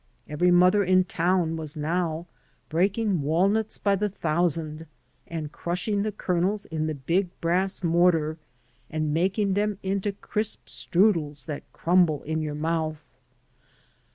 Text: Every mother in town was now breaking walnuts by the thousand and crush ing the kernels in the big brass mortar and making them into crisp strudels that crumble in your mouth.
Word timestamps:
Every 0.27 0.49
mother 0.49 0.83
in 0.83 1.03
town 1.03 1.57
was 1.57 1.77
now 1.77 2.25
breaking 2.69 3.21
walnuts 3.21 3.77
by 3.77 3.95
the 3.95 4.09
thousand 4.09 4.87
and 5.27 5.51
crush 5.51 5.87
ing 5.87 6.01
the 6.01 6.11
kernels 6.11 6.65
in 6.65 6.87
the 6.87 6.95
big 6.95 7.29
brass 7.39 7.83
mortar 7.83 8.39
and 8.89 9.13
making 9.13 9.53
them 9.53 9.77
into 9.83 10.13
crisp 10.13 10.65
strudels 10.65 11.45
that 11.45 11.71
crumble 11.71 12.23
in 12.23 12.41
your 12.41 12.55
mouth. 12.55 13.03